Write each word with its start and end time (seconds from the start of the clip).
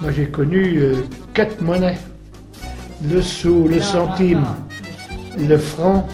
Moi, 0.00 0.12
j'ai 0.12 0.26
connu 0.28 0.78
euh, 0.78 0.94
quatre 1.34 1.60
monnaies. 1.60 1.98
Le 3.08 3.22
sou, 3.22 3.66
le 3.68 3.80
centime, 3.80 4.44
le 5.38 5.56
franc, 5.56 6.06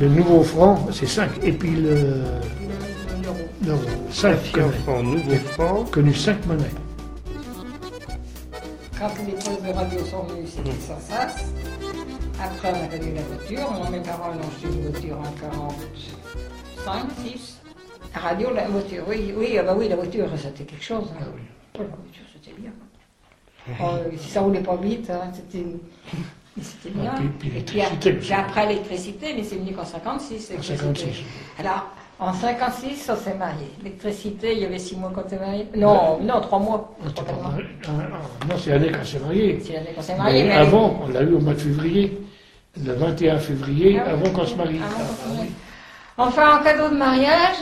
le 0.00 0.08
nouveau 0.08 0.42
franc, 0.42 0.86
c'est 0.92 1.06
cinq. 1.06 1.30
Et 1.42 1.52
puis 1.52 1.72
le, 1.72 1.94
non, 1.94 2.22
l'euro. 3.22 3.36
l'euro. 3.66 3.80
Cinq 4.10 4.36
Ancien 4.38 4.52
connu. 4.62 4.72
franc, 4.84 5.02
nouveau 5.02 5.34
franc. 5.52 5.84
connu 5.90 6.14
cinq 6.14 6.46
monnaies. 6.46 6.64
Quand 8.98 9.10
les 9.26 9.32
postes 9.32 9.62
de 9.66 9.72
radio 9.72 9.98
sont 10.04 10.22
venus, 10.24 10.50
c'était 10.56 10.78
sans 10.80 11.00
sas. 11.00 11.44
Après, 12.42 12.72
on 12.72 12.84
a 12.84 12.98
connu 12.98 13.12
la 13.14 13.22
voiture. 13.22 13.70
Moi, 13.72 13.90
mes 13.90 14.00
parents 14.00 14.30
ont 14.30 14.40
acheté 14.40 14.68
une 14.74 14.90
voiture 14.90 15.18
en 15.18 15.32
45, 16.84 17.04
6. 17.26 17.56
La 18.14 18.20
radio, 18.20 18.50
la 18.54 18.68
voiture, 18.68 19.04
oui, 19.08 19.32
oui, 19.36 19.56
ah 19.58 19.62
bah 19.62 19.74
oui, 19.78 19.88
la 19.88 19.96
voiture, 19.96 20.26
c'était 20.36 20.64
quelque 20.64 20.84
chose. 20.84 21.04
hein. 21.20 21.24
Oh, 21.26 21.36
la 21.78 21.84
voiture, 21.84 22.24
c'était 22.32 22.56
bien. 22.60 22.70
Oh, 23.80 23.96
si 24.16 24.28
ça 24.30 24.40
roulait 24.40 24.60
pas 24.62 24.76
vite, 24.76 25.10
hein, 25.10 25.30
c'était 25.34 25.64
c'était 26.60 26.90
bien. 26.98 27.12
Ah, 27.14 27.20
puis- 27.38 27.50
puis 27.50 27.80
Et 27.80 28.12
puis, 28.14 28.32
après 28.32 28.66
l'électricité, 28.66 29.32
mais 29.36 29.44
c'est 29.44 29.56
venu 29.56 29.72
qu'en 29.72 29.84
56. 29.84 30.50
En 30.50 30.60
l'électricité. 30.60 30.76
56. 30.76 31.24
Alors, 31.58 31.86
en 32.18 32.32
56, 32.34 33.10
on 33.12 33.16
s'est 33.16 33.34
marié. 33.34 33.66
L'électricité, 33.82 34.52
il 34.54 34.58
y 34.60 34.64
avait 34.64 34.78
six 34.78 34.96
mois 34.96 35.10
quand 35.14 35.22
on 35.24 35.28
s'est 35.28 35.38
marié. 35.38 35.66
Non, 35.76 36.18
non, 36.20 36.40
trois 36.40 36.58
mois. 36.58 36.94
Ah, 37.06 37.10
Trois, 37.14 37.32
mois. 37.34 37.54
Ah, 37.86 37.90
Non, 38.48 38.58
c'est 38.58 38.70
l'année 38.70 38.90
qu'on 38.92 39.04
s'est 39.04 39.18
marié. 39.20 39.58
C'est 39.64 39.72
l'année 39.74 39.92
qu'on 39.94 40.02
s'est 40.02 40.16
marié. 40.16 40.42
Mais 40.42 40.48
mais 40.48 40.54
avant, 40.56 41.00
on 41.04 41.08
l'a 41.08 41.22
eu 41.22 41.34
au 41.34 41.40
mois 41.40 41.54
de 41.54 41.60
février. 41.60 42.18
Le 42.82 42.92
21 42.92 43.38
février, 43.38 44.00
Ah 44.04 44.10
avant 44.10 44.30
qu'on 44.30 44.46
se 44.46 44.54
marie. 44.54 44.80
Enfin, 46.18 46.58
en 46.58 46.62
cadeau 46.62 46.88
de 46.90 46.96
mariage, 46.96 47.56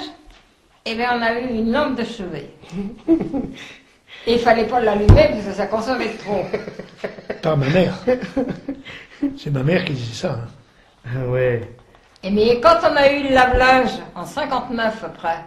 eh 0.87 0.95
bien, 0.95 1.19
on 1.19 1.23
a 1.23 1.39
eu 1.41 1.49
une 1.51 1.71
lampe 1.73 1.97
de 1.99 2.05
chevet. 2.05 2.51
Et 4.27 4.35
il 4.35 4.39
fallait 4.41 4.67
pas 4.67 4.81
l'allumer 4.81 5.29
parce 5.33 5.45
que 5.47 5.53
ça 5.53 5.67
consommait 5.67 6.11
trop. 6.25 6.43
Par 7.43 7.57
ma 7.57 7.69
mère. 7.69 7.95
C'est 9.37 9.51
ma 9.51 9.63
mère 9.63 9.85
qui 9.85 9.93
disait 9.95 10.15
ça. 10.15 10.33
hein. 10.33 10.49
Ah 11.07 11.27
ouais. 11.29 11.63
Et 12.23 12.31
mais 12.31 12.61
quand 12.61 12.77
on 12.83 12.97
a 12.97 13.11
eu 13.13 13.23
le 13.29 13.35
lave-linge 13.35 13.93
en 14.15 14.25
59 14.27 15.05
après, 15.05 15.39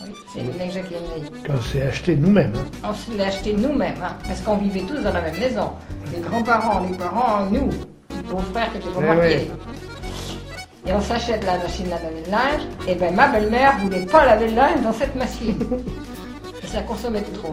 oui, 0.00 0.10
c'est 0.34 0.42
né. 0.42 0.72
Quand 1.46 1.52
c'est 1.72 1.82
acheté 1.82 2.16
nous-mêmes. 2.16 2.52
hein. 2.56 2.88
On 2.90 2.92
se 2.92 3.16
l'a 3.16 3.26
acheté 3.28 3.52
nous-mêmes, 3.54 3.94
hein, 4.02 4.16
parce 4.26 4.40
qu'on 4.40 4.56
vivait 4.56 4.80
tous 4.80 5.00
dans 5.00 5.12
la 5.12 5.20
même 5.22 5.38
maison. 5.38 5.70
Les 6.12 6.20
grands-parents, 6.20 6.80
les 6.90 6.96
parents, 6.98 7.46
nous, 7.46 7.70
les 8.10 8.22
beaux-frères 8.28 8.70
qui 8.72 8.78
étaient 8.78 9.00
mariés. 9.00 9.36
ouais. 9.36 9.50
Et 10.84 10.92
on 10.92 11.00
s'achète 11.00 11.44
la 11.46 11.58
machine 11.58 11.86
à 11.86 12.02
laver 12.02 12.22
le 12.26 12.30
linge, 12.32 12.62
et 12.88 12.96
ben 12.96 13.14
ma 13.14 13.28
belle-mère 13.28 13.78
voulait 13.78 14.04
pas 14.04 14.26
laver 14.26 14.48
le 14.48 14.56
linge 14.56 14.80
dans 14.82 14.92
cette 14.92 15.14
machine. 15.14 15.56
Ça 16.72 16.82
consommait 16.82 17.22
trop. 17.22 17.52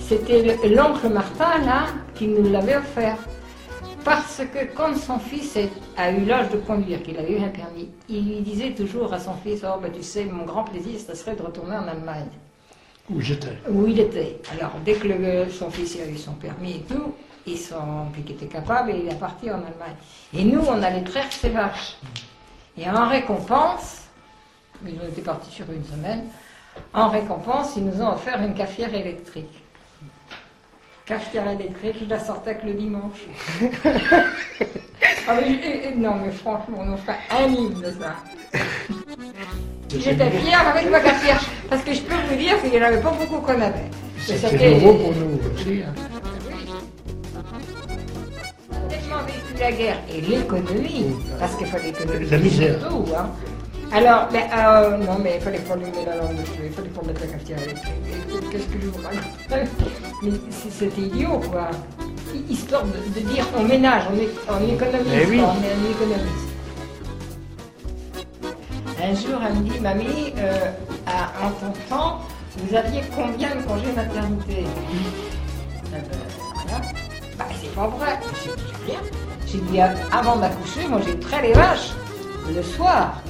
C'était 0.00 0.42
le- 0.42 0.74
l'oncle 0.74 1.08
Martin, 1.08 1.58
là, 1.64 1.86
qui 2.14 2.28
nous 2.28 2.50
l'avait 2.50 2.76
offert. 2.76 3.16
Parce 4.04 4.38
que 4.52 4.64
quand 4.76 4.96
son 4.96 5.18
fils 5.18 5.56
a 5.96 6.10
eu 6.10 6.24
l'âge 6.24 6.50
de 6.50 6.56
conduire, 6.58 7.02
qu'il 7.02 7.16
a 7.18 7.28
eu 7.28 7.38
un 7.38 7.48
permis, 7.48 7.88
il 8.08 8.26
lui 8.28 8.40
disait 8.40 8.70
toujours 8.72 9.12
à 9.12 9.20
son 9.20 9.34
fils, 9.44 9.62
oh 9.64 9.78
ben 9.80 9.90
tu 9.92 10.02
sais, 10.02 10.24
mon 10.24 10.44
grand 10.44 10.64
plaisir, 10.64 10.98
ce 11.04 11.14
serait 11.14 11.36
de 11.36 11.42
retourner 11.42 11.76
en 11.76 11.86
Allemagne 11.86 12.26
Où 13.08 13.20
j'étais. 13.20 13.56
où 13.70 13.86
il 13.86 14.00
était. 14.00 14.40
Alors, 14.58 14.72
dès 14.84 14.94
que 14.94 15.06
le- 15.06 15.48
son 15.50 15.70
fils 15.70 15.96
a 16.00 16.08
eu 16.08 16.16
son 16.18 16.32
permis 16.32 16.72
et 16.76 16.80
tout, 16.82 17.14
ils 17.46 17.58
sont, 17.58 18.06
puis 18.12 18.22
qu'il 18.22 18.34
était 18.36 18.46
capable, 18.46 18.90
et 18.90 18.98
il 19.04 19.08
est 19.08 19.18
parti 19.18 19.48
en 19.50 19.54
Allemagne. 19.54 19.96
Et 20.34 20.44
nous, 20.44 20.60
on 20.68 20.82
allait 20.82 21.02
traire 21.04 21.30
ses 21.32 21.50
vaches. 21.50 21.96
Et 22.76 22.88
en 22.90 23.08
récompense, 23.08 24.01
ils 24.86 24.98
ont 25.00 25.08
été 25.08 25.22
partis 25.22 25.50
sur 25.50 25.64
une 25.70 25.84
semaine, 25.84 26.24
en 26.94 27.08
récompense, 27.08 27.74
ils 27.76 27.84
nous 27.84 28.00
ont 28.02 28.12
offert 28.12 28.40
une 28.42 28.54
cafetière 28.54 28.94
électrique. 28.94 29.62
Cafetière 31.04 31.48
électrique, 31.50 31.96
je 32.00 32.08
la 32.08 32.18
sortais 32.20 32.56
que 32.56 32.66
le 32.66 32.74
dimanche. 32.74 33.22
Ah, 35.28 35.34
mais, 35.40 35.52
et- 35.52 35.88
et- 35.88 35.94
non, 35.94 36.14
mais 36.24 36.32
franchement, 36.32 36.78
on 36.80 36.92
en 36.92 36.96
ferait 36.96 37.16
un 37.30 37.46
livre 37.46 37.80
de 37.80 37.92
ça. 37.92 38.14
J'étais 39.96 40.30
fière 40.30 40.66
avec 40.68 40.90
ma 40.90 40.98
cafetière, 41.00 41.40
parce 41.70 41.82
que 41.84 41.94
je 41.94 42.00
peux 42.02 42.14
vous 42.28 42.36
dire 42.36 42.60
qu'il 42.60 42.70
n'y 42.72 42.78
en 42.80 42.82
avait 42.86 43.00
pas 43.00 43.10
beaucoup 43.12 43.40
qu'on 43.40 43.60
avait. 43.60 43.88
C'était 44.18 44.74
nouveau 44.74 44.94
pour 44.94 45.12
nous 45.14 45.38
aussi. 45.54 45.82
hein. 45.86 45.94
On 48.72 48.74
a 48.74 48.88
tellement 48.88 49.22
vécu 49.26 49.60
la 49.60 49.72
guerre 49.72 49.98
et 50.12 50.20
l'économie, 50.22 51.06
parce 51.38 51.54
qu'il 51.56 51.66
fallait 51.68 51.90
économiser 51.90 52.30
La 52.30 52.38
misère. 52.38 52.88
tout. 52.88 53.04
Hein. 53.16 53.30
Alors, 53.94 54.28
mais, 54.32 54.48
euh, 54.56 54.96
non, 54.98 55.18
mais 55.22 55.36
il 55.36 55.42
fallait 55.42 55.58
mettre 55.58 56.06
la 56.06 56.16
langue 56.16 56.36
de 56.36 56.42
feu, 56.44 56.62
il 56.64 56.72
fallait 56.72 56.88
mettre 57.06 57.20
la 57.20 57.26
cafetière. 57.26 57.58
Et 57.60 58.50
Qu'est-ce 58.50 58.64
que 58.66 58.80
je 58.80 58.86
vous 58.86 59.02
raconte 59.02 59.22
Mais 60.22 60.30
c'était 60.70 61.00
idiot, 61.02 61.40
quoi. 61.50 61.68
Hi- 62.34 62.44
Histoire 62.52 62.84
de, 62.84 63.20
de 63.20 63.26
dire 63.28 63.44
on 63.54 63.64
ménage, 63.64 64.04
on, 64.10 64.16
é- 64.16 64.30
on 64.48 64.66
économise, 64.74 65.12
Eh 65.22 65.26
oui. 65.26 65.40
on, 65.42 65.50
on 65.50 65.90
économise. 65.90 66.42
Un 69.02 69.14
jour, 69.14 69.40
elle 69.46 69.54
me 69.56 69.68
dit, 69.68 69.80
mamie, 69.80 70.32
euh, 70.38 70.70
à- 71.06 71.46
en 71.46 71.50
ton 71.50 71.72
temps, 71.90 72.20
vous 72.56 72.74
aviez 72.74 73.02
combien 73.14 73.54
de 73.56 73.62
congés 73.62 73.92
maternité 73.94 74.64
Eh 74.64 75.90
ben. 75.90 76.02
Bah, 77.38 77.44
c'est 77.60 77.74
pas 77.74 77.88
vrai. 77.88 78.18
J'ai 78.42 78.50
dit 78.56 78.72
rien. 78.86 79.00
J'ai 79.46 79.58
dit, 79.58 79.80
avant 80.10 80.36
d'accoucher, 80.36 80.88
moi 80.88 81.00
j'ai 81.04 81.18
trait 81.18 81.42
les 81.42 81.52
vaches 81.52 81.90
le 82.54 82.62
soir. 82.62 83.20